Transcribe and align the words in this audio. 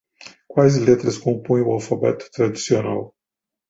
Quais 0.53 0.79
letras 0.87 1.19
compõem 1.27 1.61
o 1.71 1.79
alfabeto 1.79 2.31
tradicional? 2.39 3.11